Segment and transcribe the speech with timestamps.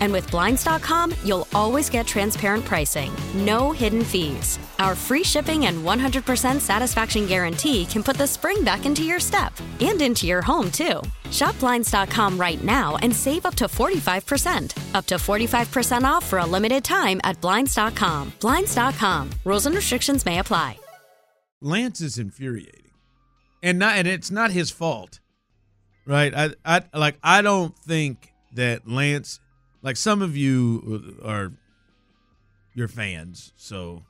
[0.00, 4.58] And with Blinds.com, you'll always get transparent pricing, no hidden fees.
[4.78, 9.52] Our free shipping and 100% satisfaction guarantee can put the spring back into your step
[9.80, 11.00] and into your home, too.
[11.30, 14.94] Shop Blinds.com right now and save up to 45%.
[14.94, 18.32] Up to 45% off for a limited time at Blinds.com.
[18.40, 19.30] Blinds.com.
[19.44, 20.78] Rules and restrictions may apply.
[21.62, 22.90] Lance is infuriating.
[23.62, 25.20] And not and it's not his fault.
[26.06, 26.32] Right?
[26.34, 29.40] I I like I don't think that Lance
[29.86, 31.52] like some of you are
[32.74, 33.52] your fans.
[33.56, 34.02] So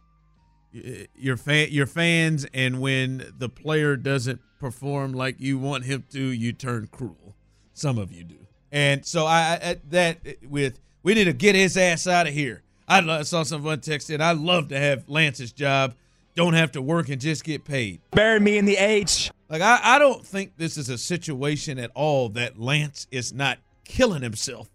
[0.72, 6.18] your fan your fans and when the player doesn't perform like you want him to
[6.18, 7.34] you turn cruel.
[7.74, 8.46] Some of you do.
[8.72, 12.62] And so i, I that with we need to get his ass out of here.
[12.88, 15.94] I saw someone texted i love to have lance's job.
[16.34, 18.00] Don't have to work and just get paid.
[18.12, 19.30] Bury me in the h.
[19.50, 23.58] Like i, I don't think this is a situation at all that lance is not
[23.84, 24.70] killing himself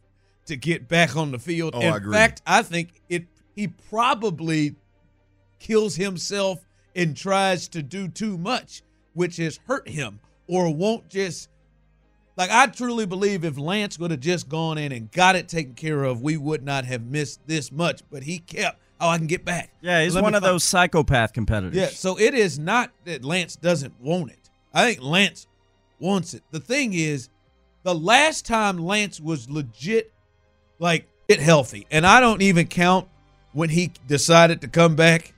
[0.47, 2.13] to get back on the field Oh, in I agree.
[2.13, 4.75] fact i think it he probably
[5.59, 8.81] kills himself and tries to do too much,
[9.13, 11.49] which has hurt him or won't just
[12.37, 15.73] like I truly believe if Lance would have just gone in and got it taken
[15.73, 18.01] care of, we would not have missed this much.
[18.09, 19.69] But he kept, oh, I can get back.
[19.81, 21.75] Yeah, he's Let one of find- those psychopath competitors.
[21.75, 24.49] Yeah, so it is not that Lance doesn't want it.
[24.73, 25.45] I think Lance
[25.99, 26.43] wants it.
[26.51, 27.29] The thing is,
[27.83, 30.11] the last time Lance was legit,
[30.81, 33.07] like, get healthy, and I don't even count
[33.53, 35.33] when he decided to come back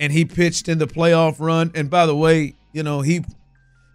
[0.00, 1.70] and he pitched in the playoff run.
[1.74, 3.24] And by the way, you know, he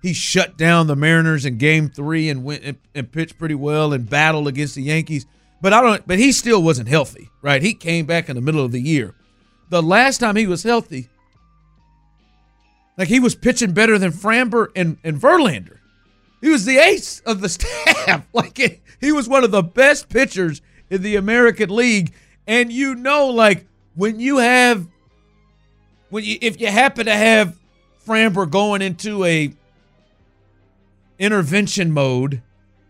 [0.02, 3.94] he shut down the Mariners in game three and went and, and pitched pretty well
[3.94, 5.26] and battled against the Yankees.
[5.62, 7.62] But I don't but he still wasn't healthy, right?
[7.62, 9.16] He came back in the middle of the year.
[9.70, 11.10] The last time he was healthy,
[12.98, 15.80] like he was pitching better than Framber and, and Verlander.
[16.44, 18.28] He was the ace of the staff.
[18.34, 22.14] Like it, he was one of the best pitchers in the American League.
[22.46, 23.66] And you know, like
[23.96, 24.86] when you have
[26.10, 27.58] when you if you happen to have
[28.06, 29.54] Framber going into a
[31.20, 32.42] intervention mode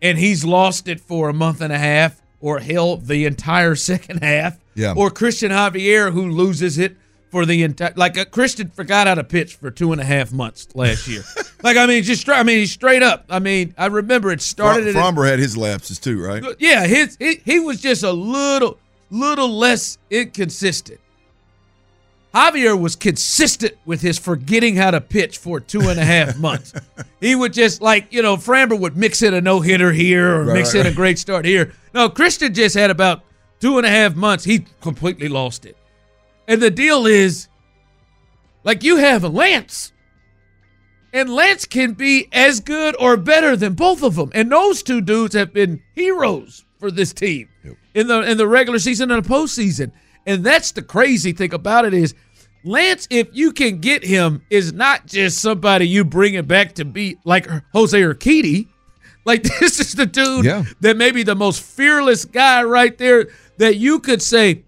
[0.01, 4.23] and he's lost it for a month and a half or hell the entire second
[4.23, 4.93] half Yeah.
[4.97, 6.95] or Christian Javier who loses it
[7.33, 10.31] for the entire like uh, Christian forgot how to pitch for two and a half
[10.31, 11.23] months last year
[11.63, 14.39] like I mean just straight I mean he's straight up I mean I remember it
[14.39, 16.43] started at Framber had his lapses too, right?
[16.59, 18.77] yeah, his he, he was just a little
[19.09, 20.99] little less inconsistent.
[22.35, 26.71] Javier was consistent with his forgetting how to pitch for two and a half months.
[27.19, 30.45] he would just like you know Framber would mix in a no hitter here or
[30.45, 31.73] Right, mix right, in a great start here.
[31.95, 33.23] No, Christian just had about
[33.59, 34.43] two and a half months.
[34.43, 35.75] He completely lost it.
[36.47, 37.47] And the deal is,
[38.63, 39.91] like you have Lance.
[41.13, 44.31] And Lance can be as good or better than both of them.
[44.33, 47.49] And those two dudes have been heroes for this team
[47.93, 49.91] in the in the regular season and the postseason.
[50.25, 52.15] And that's the crazy thing about it is
[52.65, 56.85] Lance, if you can get him, is not just somebody you bring it back to
[56.85, 58.67] beat like Jose Urquidy.
[59.25, 60.63] Like this is the dude Yeah.
[60.81, 63.27] that may be the most fearless guy right there
[63.57, 64.63] that you could say,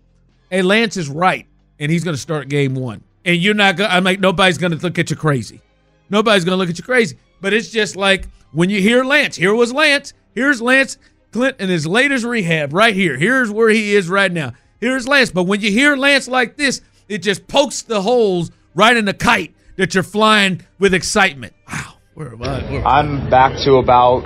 [0.51, 1.47] "Hey, Lance is right,
[1.79, 3.89] and he's going to start game one." And you're not going.
[3.89, 5.61] to I'm like, nobody's going to look at you crazy.
[6.09, 7.17] Nobody's going to look at you crazy.
[7.41, 9.35] But it's just like when you hear Lance.
[9.35, 10.13] Here was Lance.
[10.33, 10.97] Here's Lance
[11.31, 13.17] Clint in his latest rehab right here.
[13.17, 14.53] Here's where he is right now.
[14.79, 15.31] Here's Lance.
[15.31, 19.13] But when you hear Lance like this, it just pokes the holes right in the
[19.13, 21.53] kite that you're flying with excitement.
[21.67, 21.95] Wow.
[22.13, 22.47] Where am I?
[22.69, 22.99] Where am I?
[22.99, 24.23] I'm back to about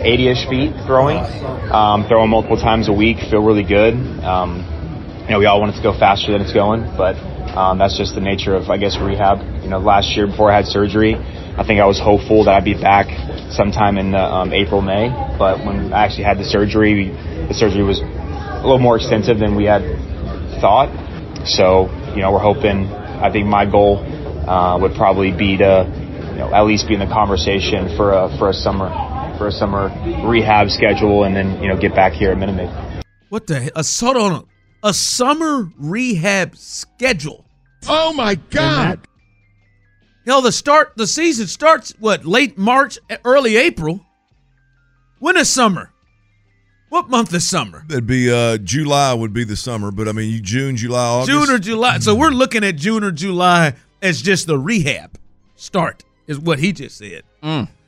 [0.00, 1.18] 80-ish feet throwing.
[1.70, 3.18] Um, throwing multiple times a week.
[3.30, 3.94] Feel really good.
[4.24, 4.64] Um,
[5.24, 7.16] you know, we all want it to go faster than it's going, but
[7.50, 9.42] Um, that's just the nature of, I guess, rehab.
[9.64, 12.64] You know, last year before I had surgery, I think I was hopeful that I'd
[12.64, 13.10] be back
[13.50, 15.08] sometime in the, um, April, May.
[15.36, 17.10] But when I actually had the surgery,
[17.48, 19.82] the surgery was a little more extensive than we had
[20.60, 20.90] thought.
[21.44, 22.86] So, you know, we're hoping.
[22.86, 23.98] I think my goal
[24.46, 25.90] uh, would probably be to,
[26.30, 28.88] you know, at least be in the conversation for a for a summer
[29.38, 29.90] for a summer
[30.24, 32.70] rehab schedule, and then you know get back here at Maid.
[33.28, 33.82] What the hell?
[34.00, 34.46] Hold on.
[34.82, 37.44] A summer rehab schedule.
[37.88, 39.06] Oh my God!
[40.26, 44.04] Hell, the start the season starts what late March, early April.
[45.18, 45.92] When is summer?
[46.88, 47.84] What month is summer?
[47.88, 51.30] That'd be uh, July would be the summer, but I mean June, July, August.
[51.30, 51.98] June or July.
[51.98, 55.18] So we're looking at June or July as just the rehab
[55.56, 57.22] start, is what he just said.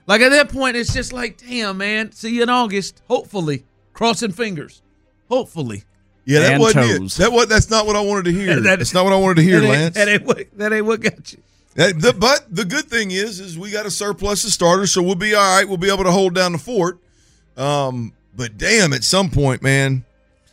[0.06, 2.12] Like at that point, it's just like, damn, man.
[2.12, 3.02] See you in August.
[3.08, 4.82] Hopefully, crossing fingers.
[5.28, 5.84] Hopefully,
[6.24, 7.10] yeah, that wasn't it.
[7.18, 8.60] That what that's not what I wanted to hear.
[8.60, 9.94] That- that's not what I wanted to hear, that Lance.
[9.96, 11.38] That ain't, what, that ain't what got you.
[11.74, 15.02] That- the- but the good thing is, is we got a surplus of starters, so
[15.02, 15.66] we'll be all right.
[15.68, 16.98] We'll be able to hold down the fort.
[17.56, 20.04] Um, but damn, at some point, man,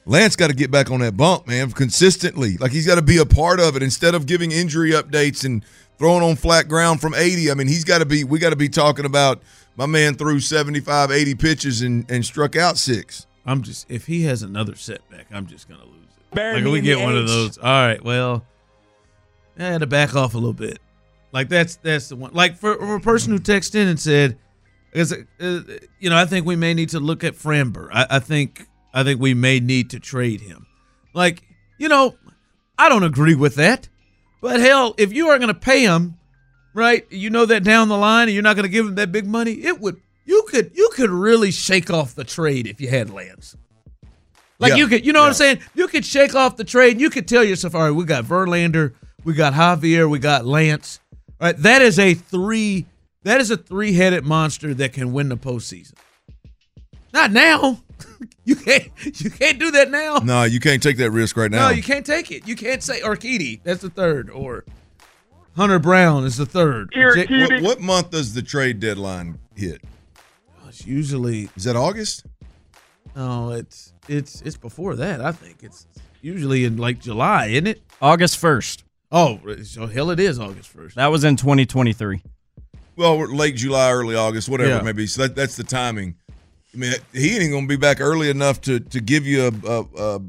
[0.05, 2.57] Lance got to get back on that bump, man, consistently.
[2.57, 5.63] Like he's got to be a part of it instead of giving injury updates and
[5.97, 7.51] throwing on flat ground from 80.
[7.51, 8.23] I mean, he's got to be.
[8.23, 9.41] We got to be talking about
[9.77, 13.27] my man threw 75, 80 pitches and and struck out six.
[13.45, 16.35] I'm just if he has another setback, I'm just gonna lose it.
[16.55, 17.57] like if we get one of those.
[17.57, 18.45] All right, well,
[19.57, 20.79] I had to back off a little bit.
[21.31, 22.31] Like that's that's the one.
[22.33, 24.37] Like for, for a person who texted in and said,
[24.95, 27.89] uh, you know, I think we may need to look at Framber.
[27.91, 30.65] I, I think I think we may need to trade him.
[31.13, 31.43] Like
[31.77, 32.15] you know,
[32.77, 33.87] I don't agree with that,
[34.41, 36.17] but hell, if you are going to pay him,
[36.73, 37.05] right?
[37.11, 39.25] You know that down the line, and you're not going to give him that big
[39.27, 39.53] money.
[39.53, 43.57] It would you could you could really shake off the trade if you had Lance.
[44.59, 44.75] Like Yeah.
[44.77, 45.59] you could, you know what I'm saying?
[45.73, 46.91] You could shake off the trade.
[46.93, 48.93] And you could tell yourself, all right, we got Verlander,
[49.23, 50.99] we got Javier, we got Lance.
[51.41, 52.85] All right, that is a three.
[53.23, 55.93] That is a three-headed monster that can win the postseason.
[57.13, 57.81] Not now.
[58.45, 58.87] you can't.
[59.21, 60.17] You can't do that now.
[60.23, 61.69] No, you can't take that risk right now.
[61.69, 62.47] No, you can't take it.
[62.47, 63.61] You can't say Urquidy.
[63.63, 64.63] That's the third, or
[65.55, 66.89] Hunter Brown is the third.
[66.95, 67.13] Ja-
[67.47, 69.81] What, what month does the trade deadline hit?
[70.69, 72.25] It's usually Is that August?
[73.15, 73.51] no.
[73.51, 75.21] It's it's it's before that.
[75.21, 75.87] I think it's
[76.21, 77.81] usually in like July, isn't it?
[78.01, 78.83] August 1st.
[79.11, 80.95] Oh, so hell, it is August first.
[80.95, 82.21] That was in 2023.
[82.95, 84.79] Well, late July, early August, whatever Yeah.
[84.79, 85.07] it may be.
[85.07, 86.15] So that, that's the timing.
[86.73, 89.67] I mean, he ain't going to be back early enough to to give you a,
[89.67, 90.21] a, a,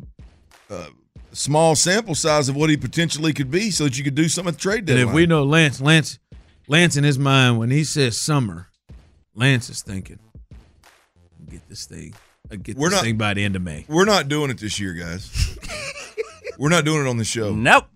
[0.70, 0.86] a
[1.32, 4.48] small sample size of what he potentially could be, so that you could do something
[4.48, 6.18] at the trade And if we know Lance, Lance,
[6.66, 8.68] Lance in his mind when he says summer,
[9.34, 10.18] Lance is thinking,
[11.50, 12.14] "Get this thing,
[12.50, 14.58] I get We're this not- thing by the end of May." we're not doing it
[14.58, 15.56] this year, guys.
[16.58, 17.54] we're not doing it on the show.
[17.54, 17.86] Nope.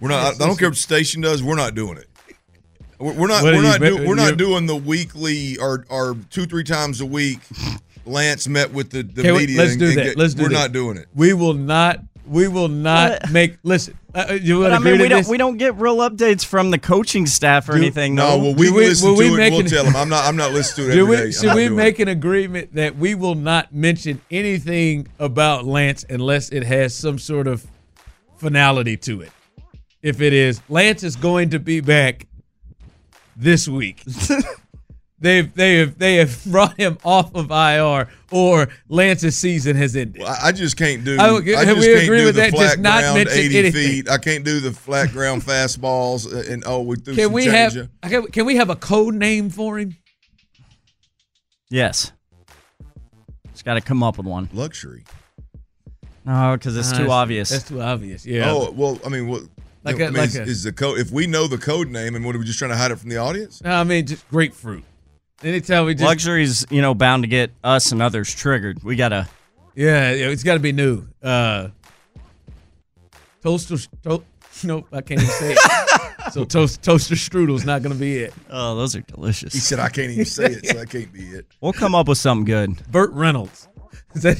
[0.00, 0.24] We're not.
[0.40, 1.42] I, I don't care what the station does.
[1.42, 2.06] We're not doing it.
[2.98, 3.42] We're, not.
[3.42, 3.80] What We're not.
[3.80, 7.38] Do, we're not doing the weekly or or two three times a week.
[8.06, 9.58] Lance met with the, the Okay, media.
[9.58, 10.04] let's do and that.
[10.04, 10.54] get- Let's do We're that.
[10.54, 11.06] not doing it.
[11.14, 12.00] We will not.
[12.30, 13.30] We will not What?
[13.32, 13.56] make.
[13.64, 15.28] Listen, uh, uh, you But I mean, we don't this?
[15.28, 18.14] we don't get real updates from the coaching staff or Do- anything.
[18.14, 18.38] No, though.
[18.44, 19.36] well, we, we listen will to we it.
[19.36, 19.96] make We'll an- tell them.
[19.96, 20.24] I'm not.
[20.26, 21.24] I'm not listening to it Do every we, day.
[21.24, 22.02] I'm should we make it.
[22.02, 27.48] an agreement that we will not mention anything about Lance unless it has some sort
[27.48, 27.66] of
[28.36, 29.32] finality to it?
[30.00, 32.28] If it is, Lance is going to be back
[33.36, 34.04] this week.
[35.20, 40.22] they've they have they have brought him off of IR, or Lance's season has ended.
[40.22, 41.18] I I just can't do.
[41.18, 41.52] I I, just we
[41.86, 42.50] can't agree do with the that?
[42.52, 43.72] flat Just not ground mention 80 anything.
[43.88, 44.08] feet.
[44.10, 46.26] I can't do the flat ground fastballs.
[46.32, 47.88] uh, And oh, we threw Can some we change have up.
[48.12, 49.96] okay, can we have a code name for him?
[51.68, 52.12] yes.
[53.52, 54.48] Just got to come up with one.
[54.52, 55.04] luxury?
[56.24, 57.48] No, because it's Uh, too that's- obvious.
[57.50, 58.24] That's too obvious.
[58.26, 58.50] Yeah.
[58.52, 59.42] Oh well, I mean, what?
[59.82, 60.98] Like I a- mean, like is, a- is the code?
[60.98, 62.96] If we know the code name, and what are we just trying to hide it
[62.98, 63.62] from the audience?
[63.62, 64.84] No, I mean just grapefruit.
[65.42, 68.82] Anytime we just Luxury's, you know, bound to get us and others triggered.
[68.82, 69.28] We gotta.
[69.74, 71.06] Yeah, yeah, it's got to be new.
[71.22, 71.68] Uh,
[73.42, 74.22] toaster, to-
[74.64, 76.32] nope, I can't even say it.
[76.32, 78.34] so toast, toaster strudel's not gonna be it.
[78.50, 79.52] Oh, those are delicious.
[79.54, 82.08] He said, "I can't even say it, so that can't be it." We'll come up
[82.08, 82.76] with something good.
[82.90, 83.68] Burt Reynolds.
[84.14, 84.36] Is that?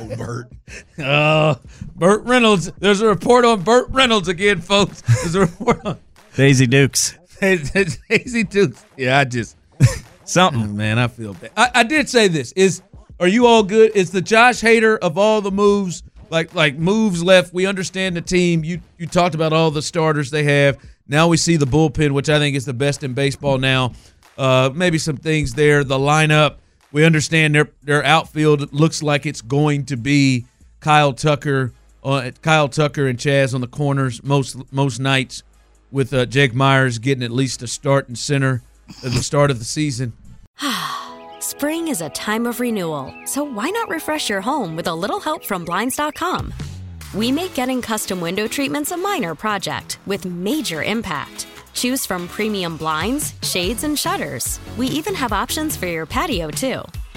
[0.00, 0.52] Oh, Bert.
[0.98, 1.54] Uh,
[1.96, 2.70] Burt Reynolds.
[2.78, 5.00] There's a report on Burt Reynolds again, folks.
[5.00, 5.98] There's a report on
[6.34, 7.17] Daisy Dukes.
[7.40, 8.84] Hazy Dukes.
[8.96, 9.56] Yeah, I just
[10.24, 10.76] Something.
[10.76, 11.50] man, I feel bad.
[11.56, 12.52] I, I did say this.
[12.52, 12.82] Is
[13.20, 13.92] are you all good?
[13.94, 17.54] Is the Josh Hader of all the moves, like like moves left?
[17.54, 18.64] We understand the team.
[18.64, 20.78] You you talked about all the starters they have.
[21.06, 23.92] Now we see the bullpen, which I think is the best in baseball now.
[24.36, 25.82] Uh, maybe some things there.
[25.84, 26.56] The lineup.
[26.92, 30.46] We understand their their outfield looks like it's going to be
[30.80, 35.42] Kyle Tucker, uh, Kyle Tucker and Chas on the corners most most nights,
[35.90, 38.62] with uh, Jake Meyers getting at least a start and center
[39.04, 40.12] at the start of the season.
[41.40, 45.20] Spring is a time of renewal, so why not refresh your home with a little
[45.20, 46.52] help from Blinds.com?
[47.14, 51.46] We make getting custom window treatments a minor project with major impact.
[51.72, 54.58] Choose from premium blinds, shades, and shutters.
[54.76, 56.82] We even have options for your patio, too.